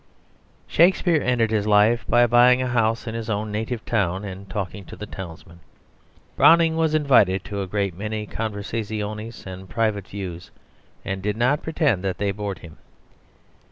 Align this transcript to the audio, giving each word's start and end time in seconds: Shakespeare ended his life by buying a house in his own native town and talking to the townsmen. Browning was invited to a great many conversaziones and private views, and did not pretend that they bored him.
Shakespeare 0.65 1.21
ended 1.21 1.51
his 1.51 1.67
life 1.67 2.05
by 2.09 2.25
buying 2.25 2.59
a 2.59 2.65
house 2.67 3.05
in 3.05 3.13
his 3.13 3.29
own 3.29 3.51
native 3.51 3.85
town 3.85 4.25
and 4.25 4.49
talking 4.49 4.83
to 4.85 4.95
the 4.95 5.05
townsmen. 5.05 5.59
Browning 6.35 6.75
was 6.75 6.95
invited 6.95 7.43
to 7.43 7.61
a 7.61 7.67
great 7.67 7.95
many 7.95 8.25
conversaziones 8.25 9.45
and 9.45 9.69
private 9.69 10.07
views, 10.07 10.49
and 11.05 11.21
did 11.21 11.37
not 11.37 11.61
pretend 11.61 12.03
that 12.03 12.17
they 12.17 12.31
bored 12.31 12.57
him. 12.57 12.77